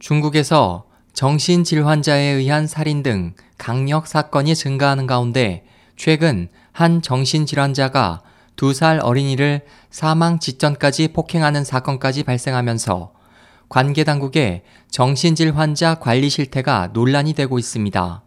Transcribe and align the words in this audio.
중국에서 0.00 0.84
정신질환자에 1.12 2.22
의한 2.22 2.66
살인 2.66 3.02
등 3.02 3.34
강력 3.58 4.06
사건이 4.06 4.54
증가하는 4.56 5.06
가운데 5.06 5.64
최근 5.96 6.48
한 6.72 7.02
정신질환자가 7.02 8.22
두 8.56 8.72
살 8.74 9.00
어린이를 9.02 9.62
사망 9.90 10.38
직전까지 10.38 11.08
폭행하는 11.08 11.64
사건까지 11.64 12.24
발생하면서 12.24 13.12
관계 13.68 14.04
당국의 14.04 14.62
정신질 14.90 15.56
환자 15.56 15.94
관리 15.94 16.28
실태가 16.28 16.90
논란이 16.92 17.34
되고 17.34 17.58
있습니다. 17.58 18.22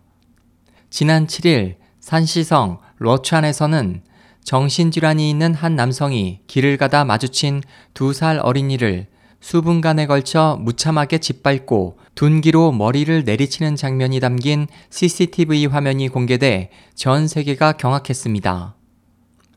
지난 0.90 1.28
7일 1.28 1.76
산시성 2.00 2.80
러촨에서는 2.98 4.04
정신질환이 4.44 5.30
있는 5.30 5.54
한 5.54 5.76
남성이 5.76 6.40
길을 6.48 6.78
가다 6.78 7.06
마주친 7.06 7.62
두 7.94 8.14
살 8.14 8.40
어린이를 8.40 9.08
수분간에 9.44 10.08
걸쳐 10.08 10.58
무참하게 10.62 11.18
짓밟고 11.18 11.98
둔기로 12.16 12.72
머리를 12.72 13.26
내리치는 13.26 13.76
장면이 13.76 14.22
담긴 14.22 14.68
CCTV 14.90 15.66
화면이 15.66 16.08
공개돼 16.08 16.70
전 16.96 17.28
세계가 17.28 17.74
경악했습니다. 17.74 18.78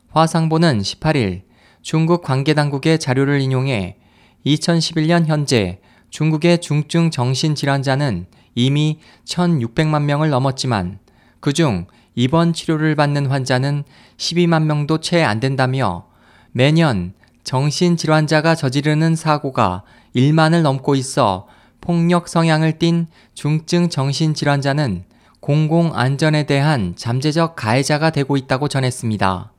화상보는 0.09 0.79
18일 0.79 1.43
중국 1.81 2.21
관계당국의 2.21 2.99
자료를 2.99 3.39
인용해 3.39 3.97
2011년 4.45 5.25
현재 5.25 5.79
중국의 6.09 6.59
중증 6.59 7.09
정신질환자는 7.09 8.25
이미 8.55 8.99
1,600만 9.23 10.01
명을 10.01 10.29
넘었지만 10.29 10.99
그중 11.39 11.87
입원 12.13 12.51
치료를 12.51 12.95
받는 12.95 13.27
환자는 13.27 13.85
12만 14.17 14.63
명도 14.63 14.97
채 14.97 15.23
안 15.23 15.39
된다며 15.39 16.07
매년 16.51 17.13
정신질환자가 17.47 18.55
저지르는 18.55 19.15
사고가 19.15 19.83
1만을 20.13 20.63
넘고 20.63 20.95
있어 20.95 21.47
폭력 21.79 22.27
성향을 22.27 22.77
띤 22.77 23.07
중증 23.35 23.87
정신질환자는 23.87 25.05
공공안전에 25.39 26.43
대한 26.43 26.93
잠재적 26.97 27.55
가해자가 27.55 28.09
되고 28.09 28.35
있다고 28.35 28.67
전했습니다. 28.67 29.53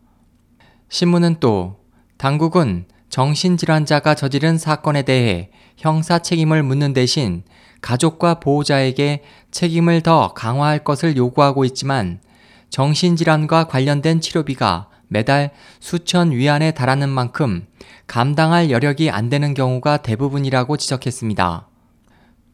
신문은 0.91 1.37
또 1.41 1.79
당국은 2.19 2.85
정신질환자가 3.09 4.15
저지른 4.15 4.59
사건에 4.59 5.01
대해 5.01 5.49
형사 5.79 6.19
책임을 6.19 6.63
묻는 6.63 6.93
대신 6.93 7.43
가족과 7.81 8.41
보호자에게 8.41 9.23
책임을 9.51 10.03
더 10.03 10.35
강화할 10.35 10.85
것을 10.85 11.17
요구하고 11.17 11.65
있지만 11.65 12.21
정신질환과 12.69 13.65
관련된 13.65 14.21
치료비가 14.21 14.89
매달 15.09 15.51
수천 15.81 16.31
위안에 16.31 16.73
달하는 16.73 17.09
만큼 17.09 17.67
감당할 18.07 18.71
여력이 18.71 19.11
안 19.11 19.29
되는 19.29 19.55
경우가 19.55 19.99
대부분이라고 19.99 20.77
지적했습니다. 20.77 21.69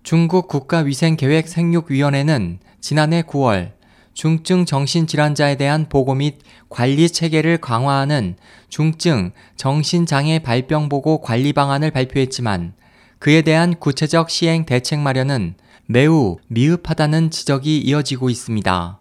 중국 0.03 0.49
국가위생계획 0.49 1.49
생육위원회는 1.49 2.59
지난해 2.81 3.23
9월 3.23 3.73
중증 4.15 4.65
정신질환자에 4.65 5.57
대한 5.57 5.89
보고 5.89 6.15
및 6.15 6.39
관리 6.69 7.09
체계를 7.09 7.59
강화하는 7.59 8.37
중증 8.69 9.33
정신장애 9.57 10.39
발병 10.41 10.89
보고 10.89 11.21
관리 11.21 11.53
방안을 11.53 11.91
발표했지만 11.91 12.75
그에 13.19 13.43
대한 13.43 13.75
구체적 13.75 14.31
시행 14.31 14.67
대책 14.67 15.01
마련은 15.01 15.55
매우 15.87 16.37
미흡하다는 16.49 17.31
지적이 17.31 17.79
이어지고 17.79 18.31
있습니다. 18.31 19.01